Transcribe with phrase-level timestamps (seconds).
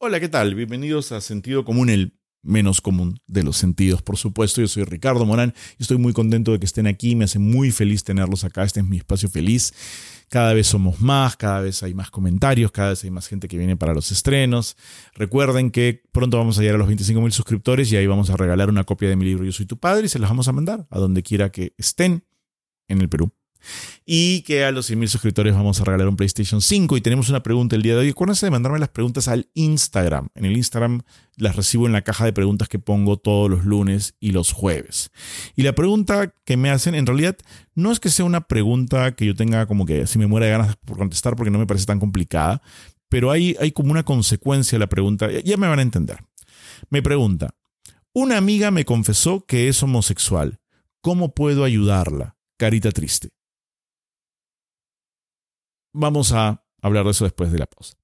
[0.00, 0.54] Hola, ¿qué tal?
[0.54, 4.60] Bienvenidos a Sentido Común, el menos común de los sentidos, por supuesto.
[4.60, 7.16] Yo soy Ricardo Morán y estoy muy contento de que estén aquí.
[7.16, 8.62] Me hace muy feliz tenerlos acá.
[8.62, 9.74] Este es mi espacio feliz.
[10.28, 13.58] Cada vez somos más, cada vez hay más comentarios, cada vez hay más gente que
[13.58, 14.76] viene para los estrenos.
[15.14, 18.36] Recuerden que pronto vamos a llegar a los 25 mil suscriptores y ahí vamos a
[18.36, 20.52] regalar una copia de mi libro Yo soy tu padre y se las vamos a
[20.52, 22.24] mandar a donde quiera que estén
[22.86, 23.32] en el Perú.
[24.04, 26.96] Y que a los 100.000 suscriptores vamos a regalar un PlayStation 5.
[26.96, 28.08] Y tenemos una pregunta el día de hoy.
[28.10, 30.28] Acuérdense de mandarme las preguntas al Instagram.
[30.34, 31.02] En el Instagram
[31.36, 35.10] las recibo en la caja de preguntas que pongo todos los lunes y los jueves.
[35.56, 37.36] Y la pregunta que me hacen, en realidad,
[37.74, 40.52] no es que sea una pregunta que yo tenga como que si me muera de
[40.52, 42.62] ganas por contestar porque no me parece tan complicada.
[43.08, 45.30] Pero hay, hay como una consecuencia a la pregunta.
[45.44, 46.18] Ya me van a entender.
[46.90, 47.54] Me pregunta,
[48.12, 50.58] una amiga me confesó que es homosexual.
[51.00, 52.36] ¿Cómo puedo ayudarla?
[52.56, 53.30] Carita triste.
[56.00, 57.94] Vamos a hablar de eso después de la pausa.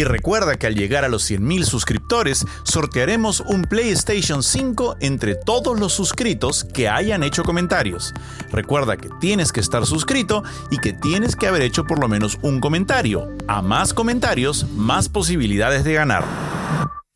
[0.00, 5.78] Y recuerda que al llegar a los 100.000 suscriptores, sortearemos un PlayStation 5 entre todos
[5.78, 8.14] los suscritos que hayan hecho comentarios.
[8.50, 12.38] Recuerda que tienes que estar suscrito y que tienes que haber hecho por lo menos
[12.40, 13.28] un comentario.
[13.46, 16.24] A más comentarios, más posibilidades de ganar.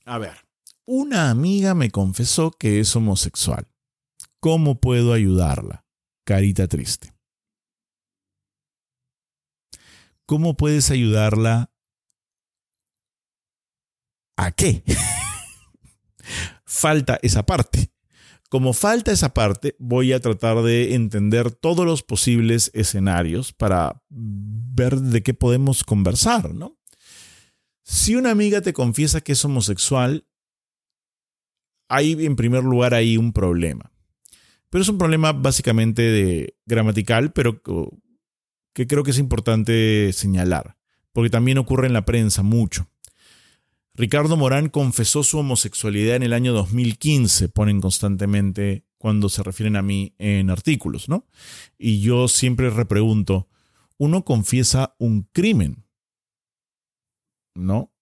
[0.04, 0.44] A ver,
[0.84, 3.66] una amiga me confesó que es homosexual.
[4.40, 5.86] ¿Cómo puedo ayudarla?
[6.26, 7.14] Carita triste.
[10.26, 11.70] ¿Cómo puedes ayudarla
[14.36, 14.82] ¿A qué?
[16.64, 17.90] falta esa parte.
[18.50, 25.00] Como falta esa parte, voy a tratar de entender todos los posibles escenarios para ver
[25.00, 26.78] de qué podemos conversar, ¿no?
[27.82, 30.26] Si una amiga te confiesa que es homosexual,
[31.88, 33.92] hay en primer lugar ahí un problema.
[34.70, 37.60] Pero es un problema básicamente de gramatical, pero
[38.72, 40.76] que creo que es importante señalar,
[41.12, 42.88] porque también ocurre en la prensa mucho.
[43.96, 49.82] Ricardo Morán confesó su homosexualidad en el año 2015, ponen constantemente cuando se refieren a
[49.82, 51.28] mí en artículos, ¿no?
[51.78, 53.48] Y yo siempre repregunto,
[53.96, 55.84] uno confiesa un crimen,
[57.54, 57.92] ¿no?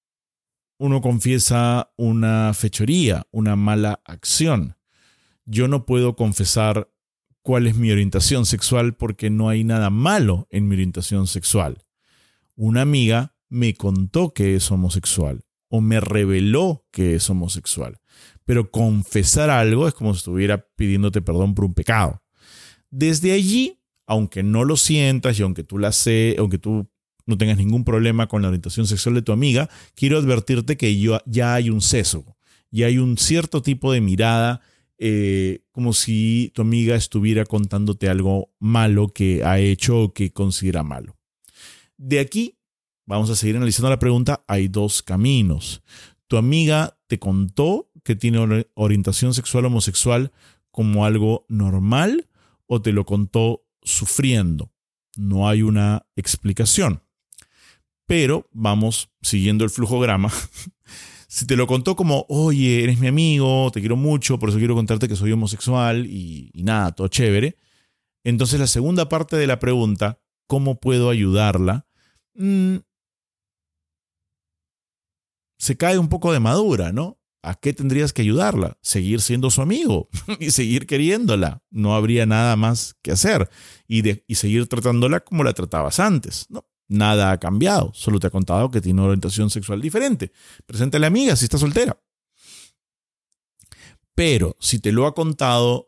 [0.79, 4.79] Uno confiesa una fechoría, una mala acción.
[5.45, 6.91] Yo no puedo confesar
[7.43, 11.85] cuál es mi orientación sexual porque no hay nada malo en mi orientación sexual.
[12.57, 17.99] Una amiga me contó que es homosexual o me reveló que es homosexual.
[18.45, 22.23] Pero confesar algo es como si estuviera pidiéndote perdón por un pecado.
[22.91, 26.91] Desde allí, aunque no lo sientas y aunque tú la sé, aunque tú
[27.25, 30.95] no tengas ningún problema con la orientación sexual de tu amiga, quiero advertirte que
[31.25, 32.37] ya hay un sesgo,
[32.71, 34.61] ya hay un cierto tipo de mirada
[34.99, 40.83] eh, como si tu amiga estuviera contándote algo malo que ha hecho o que considera
[40.83, 41.17] malo.
[41.97, 42.59] De aquí
[43.07, 44.45] Vamos a seguir analizando la pregunta.
[44.47, 45.83] Hay dos caminos.
[46.29, 50.33] Tu amiga te contó que tiene orientación sexual homosexual
[50.71, 52.29] como algo normal
[52.67, 54.73] o te lo contó sufriendo.
[55.17, 57.03] No hay una explicación.
[58.07, 60.31] Pero vamos siguiendo el flujograma.
[61.29, 64.75] si te lo contó como, oye, eres mi amigo, te quiero mucho, por eso quiero
[64.75, 67.57] contarte que soy homosexual y, nada, todo chévere.
[68.25, 71.87] Entonces la segunda parte de la pregunta, ¿cómo puedo ayudarla?
[72.35, 72.77] Mm,
[75.63, 77.21] se cae un poco de madura, ¿no?
[77.41, 78.79] ¿A qué tendrías que ayudarla?
[78.83, 80.09] Seguir siendo su amigo
[80.41, 81.63] y seguir queriéndola.
[81.71, 83.49] No habría nada más que hacer.
[83.87, 86.67] Y, de, y seguir tratándola como la tratabas antes, ¿no?
[86.89, 87.93] Nada ha cambiado.
[87.95, 90.33] Solo te ha contado que tiene una orientación sexual diferente.
[90.67, 91.97] Preséntale amiga si está soltera.
[94.17, 95.87] Pero si te lo ha contado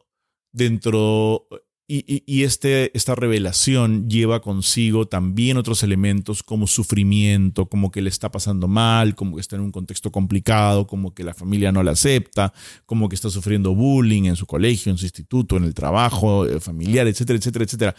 [0.53, 1.49] dentro
[1.87, 8.31] y, este, esta revelación lleva consigo también otros elementos como sufrimiento, como que le está
[8.31, 11.91] pasando mal, como que está en un contexto complicado, como que la familia no la
[11.91, 12.55] acepta,
[12.87, 16.59] como que está sufriendo bullying en su colegio, en su instituto, en el trabajo eh,
[16.59, 17.97] familiar, etcétera, etcétera, etcétera.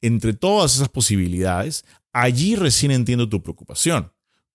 [0.00, 1.84] Entre todas esas posibilidades,
[2.14, 4.12] allí recién entiendo tu preocupación.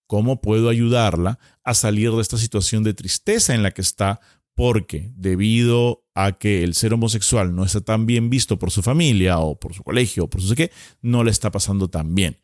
[0.07, 4.19] ¿Cómo puedo ayudarla a salir de esta situación de tristeza en la que está
[4.55, 9.39] porque debido a que el ser homosexual no está tan bien visto por su familia
[9.39, 10.71] o por su colegio o por su sé qué,
[11.01, 12.37] no le está pasando tan bien.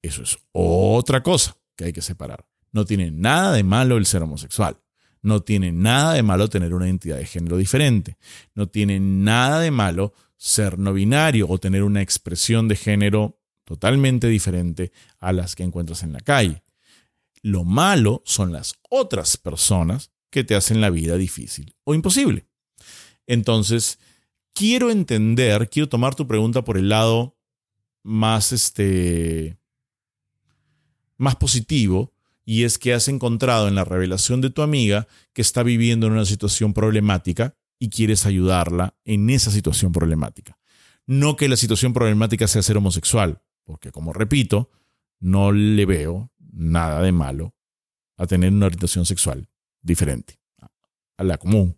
[0.00, 2.46] Eso es otra cosa que hay que separar.
[2.72, 4.78] No tiene nada de malo el ser homosexual.
[5.20, 8.16] No tiene nada de malo tener una identidad de género diferente.
[8.54, 14.26] No tiene nada de malo ser no binario o tener una expresión de género totalmente
[14.26, 14.90] diferente
[15.20, 16.62] a las que encuentras en la calle.
[17.42, 22.46] Lo malo son las otras personas que te hacen la vida difícil o imposible.
[23.28, 24.00] Entonces,
[24.52, 27.36] quiero entender, quiero tomar tu pregunta por el lado
[28.02, 29.58] más, este,
[31.18, 32.12] más positivo,
[32.44, 36.14] y es que has encontrado en la revelación de tu amiga que está viviendo en
[36.14, 40.58] una situación problemática y quieres ayudarla en esa situación problemática.
[41.06, 44.70] No que la situación problemática sea ser homosexual, porque como repito,
[45.20, 47.54] no le veo nada de malo
[48.16, 49.51] a tener una orientación sexual
[49.82, 50.38] diferente
[51.16, 51.76] a la común.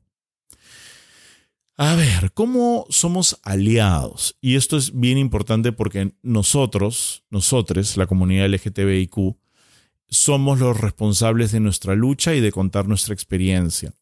[1.76, 4.36] A ver, ¿cómo somos aliados?
[4.40, 9.36] Y esto es bien importante porque nosotros, nosotros, la comunidad LGTBIQ,
[10.08, 13.92] somos los responsables de nuestra lucha y de contar nuestra experiencia.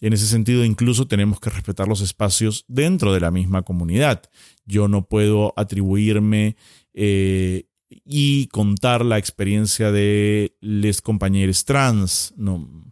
[0.00, 4.22] En ese sentido, incluso tenemos que respetar los espacios dentro de la misma comunidad.
[4.66, 6.56] Yo no puedo atribuirme
[6.92, 12.34] eh, y contar la experiencia de les compañeros trans.
[12.36, 12.87] No,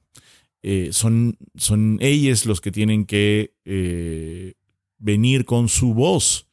[0.62, 4.54] eh, son, son ellos los que tienen que eh,
[4.98, 6.48] venir con su voz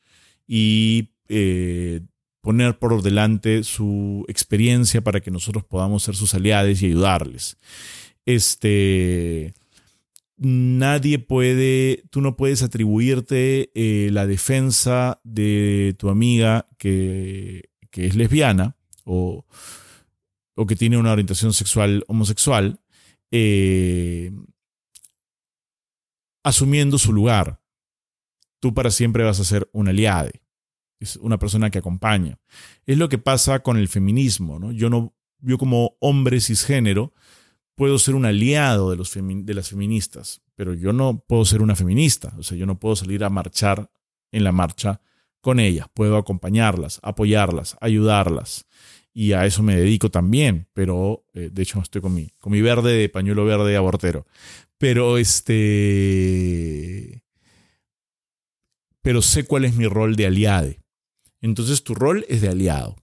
[0.48, 1.10] y
[2.42, 7.58] poner por delante su experiencia para que nosotros podamos ser sus aliados y ayudarles.
[8.26, 9.54] Este,
[10.38, 18.76] nadie puede, tú no puedes atribuirte eh, la defensa de tu amiga que, es lesbiana
[19.06, 19.46] o,
[20.56, 22.80] o, que tiene una orientación sexual homosexual,
[23.34, 24.32] eh,
[26.44, 27.60] asumiendo su lugar.
[28.60, 30.44] Tú para siempre vas a ser un aliade
[31.04, 32.40] es una persona que acompaña.
[32.86, 34.72] Es lo que pasa con el feminismo, ¿no?
[34.72, 37.14] Yo no, yo como hombre cisgénero
[37.76, 41.76] puedo ser un aliado de, los de las feministas, pero yo no puedo ser una
[41.76, 43.92] feminista, o sea, yo no puedo salir a marchar
[44.32, 45.02] en la marcha
[45.42, 48.66] con ellas, puedo acompañarlas, apoyarlas, ayudarlas.
[49.14, 52.62] Y a eso me dedico también, pero eh, de hecho estoy con mi, con mi
[52.62, 54.26] verde de pañuelo verde abortero.
[54.78, 57.24] Pero este.
[59.02, 60.80] Pero sé cuál es mi rol de aliade.
[61.42, 62.96] Entonces tu rol es de aliado.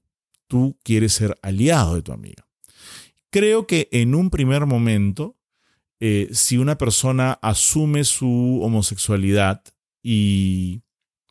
[0.49, 2.49] Tú quieres ser aliado de tu amiga.
[3.31, 5.37] Creo que en un primer momento,
[6.01, 9.63] eh, si una persona asume su homosexualidad
[10.03, 10.83] y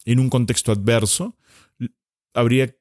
[0.05, 1.35] en un contexto adverso,
[2.33, 2.73] habría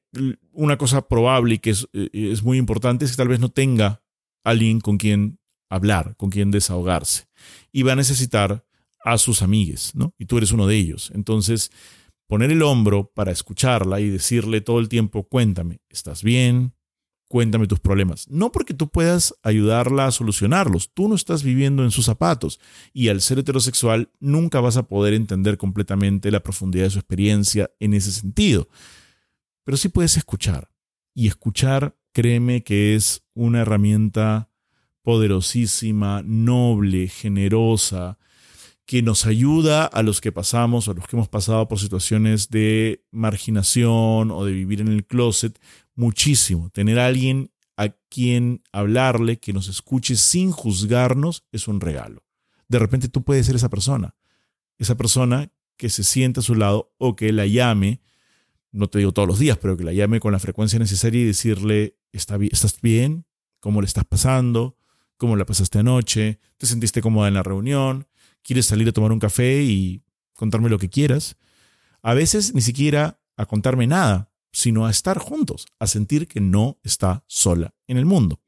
[0.53, 3.49] una cosa probable y que es, eh, es muy importante, es que tal vez no
[3.49, 4.01] tenga
[4.43, 5.39] alguien con quien
[5.69, 7.27] hablar, con quien desahogarse.
[7.71, 8.65] Y va a necesitar
[9.03, 10.13] a sus amigues, ¿no?
[10.17, 11.11] Y tú eres uno de ellos.
[11.13, 11.71] Entonces,
[12.27, 16.73] poner el hombro para escucharla y decirle todo el tiempo, cuéntame, ¿estás bien?
[17.27, 18.27] Cuéntame tus problemas.
[18.29, 22.59] No porque tú puedas ayudarla a solucionarlos, tú no estás viviendo en sus zapatos
[22.91, 27.71] y al ser heterosexual nunca vas a poder entender completamente la profundidad de su experiencia
[27.79, 28.67] en ese sentido.
[29.69, 30.71] Pero sí puedes escuchar.
[31.13, 34.49] Y escuchar, créeme que es una herramienta
[35.03, 38.17] poderosísima, noble, generosa,
[38.87, 42.49] que nos ayuda a los que pasamos o a los que hemos pasado por situaciones
[42.49, 45.61] de marginación o de vivir en el closet
[45.93, 46.71] muchísimo.
[46.71, 52.23] Tener a alguien a quien hablarle, que nos escuche sin juzgarnos, es un regalo.
[52.69, 54.15] De repente tú puedes ser esa persona,
[54.79, 58.01] esa persona que se siente a su lado o que la llame,
[58.71, 61.25] no te digo todos los días, pero que la llame con la frecuencia necesaria y
[61.25, 63.25] decirle, ¿estás bien?
[63.59, 64.77] ¿Cómo le estás pasando?
[65.17, 66.39] ¿Cómo la pasaste anoche?
[66.57, 68.07] ¿Te sentiste cómoda en la reunión?
[68.43, 71.37] quieres salir a tomar un café y contarme lo que quieras.
[72.01, 76.79] A veces ni siquiera a contarme nada, sino a estar juntos, a sentir que no
[76.83, 78.41] está sola en el mundo.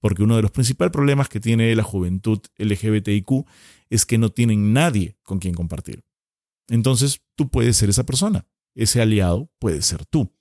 [0.00, 3.44] Porque uno de los principales problemas que tiene la juventud LGBTIQ
[3.90, 6.04] es que no tienen nadie con quien compartir.
[6.68, 10.32] Entonces tú puedes ser esa persona, ese aliado puede ser tú.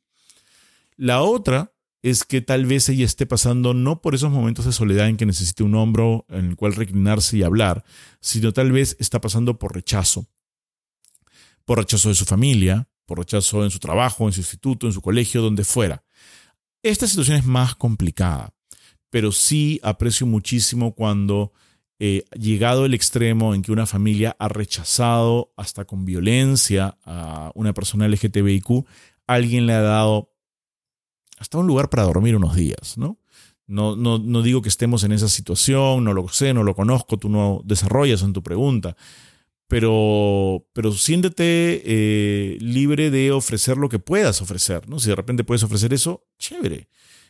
[0.96, 5.08] La otra es que tal vez ella esté pasando no por esos momentos de soledad
[5.08, 7.84] en que necesite un hombro en el cual reclinarse y hablar,
[8.20, 10.28] sino tal vez está pasando por rechazo.
[11.66, 15.02] Por rechazo de su familia, por rechazo en su trabajo, en su instituto, en su
[15.02, 16.04] colegio, donde fuera.
[16.82, 18.56] Esta situación es más complicada,
[19.12, 21.54] pero sí aprecio muchísimo cuando,
[22.04, 27.74] eh, llegado el extremo en que una familia ha rechazado hasta con violencia a una
[27.74, 28.88] persona LGTBIQ,
[29.28, 30.34] alguien le ha dado
[31.38, 33.20] hasta un lugar para dormir unos días, ¿no?
[33.68, 37.20] No, no, no digo que estemos en esa situación, no lo sé, no lo conozco,
[37.20, 38.98] tú no desarrollas en tu pregunta,
[39.68, 45.00] pero, pero siéntete eh, libre de ofrecer lo que puedas ofrecer, ¿no?
[45.00, 46.88] Si de repente puedes ofrecer eso, chévere.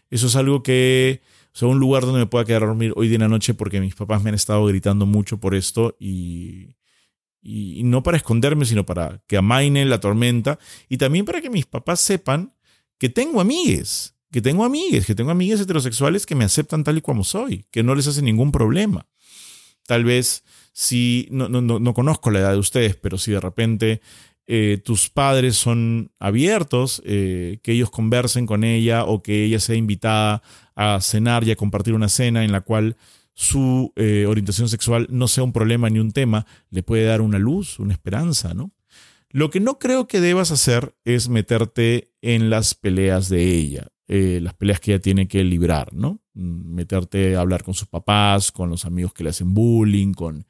[0.09, 1.21] Eso es algo que,
[1.61, 4.23] un lugar donde me pueda quedar a dormir hoy de la noche porque mis papás
[4.23, 6.75] me han estado gritando mucho por esto y,
[7.41, 11.65] y no para esconderme, sino para que amaine la tormenta y también para que mis
[11.65, 12.53] papás sepan
[12.97, 17.01] que tengo amigues, que tengo amigues, que tengo amigas heterosexuales que me aceptan tal y
[17.01, 19.07] como soy, que no les hace ningún problema.
[19.87, 20.43] Tal vez
[20.73, 24.01] Si, no, no, no conozco la edad de ustedes, pero si de repente
[24.47, 29.75] eh, tus padres son abiertos, eh, que ellos conversen con ella o que ella sea
[29.75, 30.41] invitada
[30.75, 32.97] a cenar y a compartir una cena en la cual
[33.33, 37.39] su eh, orientación sexual no sea un problema ni un tema, le puede dar una
[37.39, 38.71] luz, una esperanza, ¿no?
[39.29, 44.53] Lo que no creo que debas hacer es meterte en las peleas de ella, las
[44.55, 46.19] peleas que ella tiene que librar, ¿no?
[46.33, 50.45] Meterte a hablar con sus papás, con los amigos que le hacen bullying, con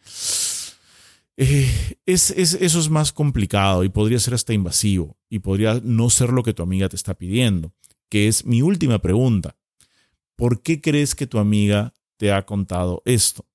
[1.43, 6.29] eh, es, eso es más complicado y podría ser hasta invasivo y podría no ser
[6.29, 7.73] lo que tu amiga te está pidiendo,
[8.09, 9.57] que es mi última pregunta.
[10.35, 13.47] ¿Por qué crees que tu amiga te ha contado esto?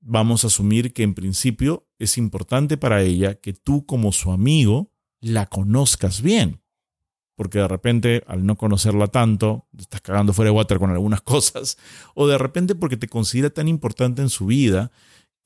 [0.00, 4.90] Vamos a asumir que en principio es importante para ella que tú como su amigo
[5.20, 6.62] la conozcas bien.
[7.34, 11.76] Porque de repente, al no conocerla tanto, estás cagando fuera de water con algunas cosas.
[12.14, 14.90] O de repente porque te considera tan importante en su vida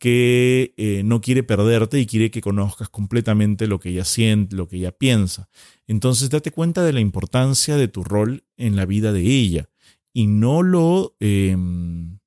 [0.01, 4.67] que eh, no quiere perderte y quiere que conozcas completamente lo que ella siente, lo
[4.67, 5.51] que ella piensa.
[5.87, 9.69] Entonces date cuenta de la importancia de tu rol en la vida de ella
[10.15, 12.19] y no lo, em,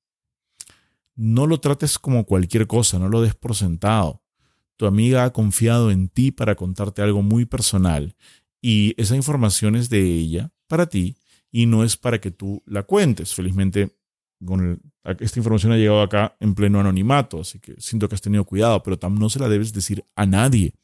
[1.16, 4.22] no lo trates como cualquier cosa, no lo des por sentado.
[4.76, 8.14] Tu amiga ha confiado en ti para contarte algo muy personal
[8.62, 11.16] y esa información es de ella para ti
[11.50, 13.34] y no es para que tú la cuentes.
[13.34, 13.96] Felizmente
[15.04, 18.82] esta información ha llegado acá en pleno anonimato, así que siento que has tenido cuidado,
[18.82, 20.74] pero no se la debes decir a nadie.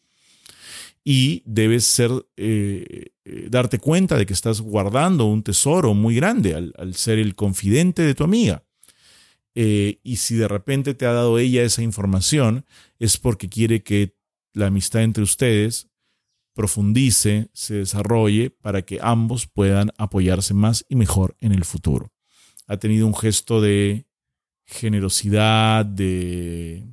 [1.02, 6.95] Y debes eh, eh, darte cuenta de que estás guardando un tesoro muy grande al,
[6.95, 8.64] ser el confidente de tu amiga.
[9.55, 12.67] Eh, y si de repente te ha dado ella esa información,
[12.99, 14.14] es porque quiere que
[14.52, 15.88] la amistad entre ustedes
[16.55, 22.12] profundice, se desarrolle para que ambos puedan apoyarse más y mejor en el futuro
[22.71, 24.07] ha tenido un gesto de
[24.65, 26.87] generosidad, de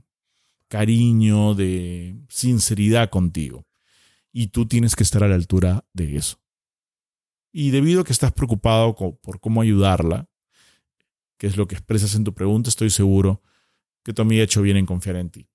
[0.67, 3.67] cariño, de sinceridad contigo.
[4.31, 6.39] Y tú tienes que estar a la altura de eso.
[7.51, 10.27] Y debido a que estás preocupado por cómo ayudarla,
[11.37, 13.43] que es lo que expresas en tu pregunta, estoy seguro
[14.03, 15.47] que tu ha hecho bien en confiar en ti.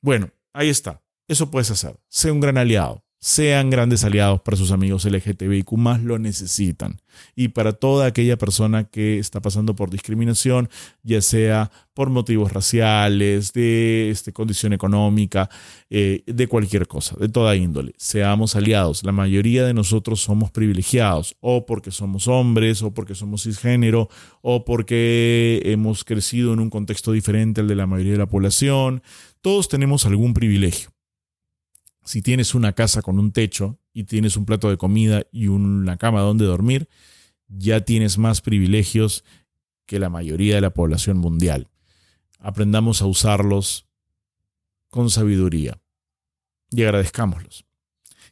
[0.00, 1.02] Bueno, ahí está.
[1.26, 2.00] Eso puedes hacer.
[2.08, 7.00] Sé un gran aliado sean grandes aliados para sus amigos LGTBIQ más lo necesitan.
[7.34, 10.68] Y para toda aquella persona que está pasando por discriminación,
[11.02, 15.50] ya sea por motivos raciales, de este, condición económica,
[15.90, 17.92] eh, de cualquier cosa, de toda índole.
[17.96, 19.02] Seamos aliados.
[19.02, 24.08] La mayoría de nosotros somos privilegiados, o porque somos hombres, o porque somos cisgénero,
[24.42, 29.02] o porque hemos crecido en un contexto diferente al de la mayoría de la población.
[29.40, 30.90] Todos tenemos algún privilegio
[32.08, 35.98] si tienes una casa con un techo y tienes un plato de comida y una
[35.98, 36.88] cama donde dormir,
[37.48, 39.24] ya tienes más privilegios
[39.84, 41.68] que la mayoría de la población mundial.
[42.38, 43.86] Aprendamos a usarlos
[44.88, 45.82] con sabiduría
[46.70, 47.66] y agradezcámoslos.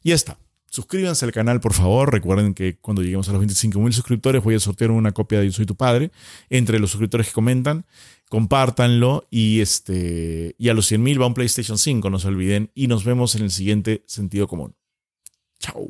[0.01, 0.39] Y ya está.
[0.69, 2.11] Suscríbanse al canal, por favor.
[2.11, 5.51] Recuerden que cuando lleguemos a los 25.000 suscriptores voy a sortear una copia de Yo
[5.53, 6.11] Soy Tu Padre
[6.49, 7.85] entre los suscriptores que comentan
[8.29, 12.87] compártanlo y, este, y a los 100.000 va un PlayStation 5, no se olviden, y
[12.87, 14.75] nos vemos en el siguiente sentido común.
[15.59, 15.89] Chao.